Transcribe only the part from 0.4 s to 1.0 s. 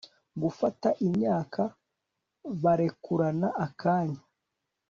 gufata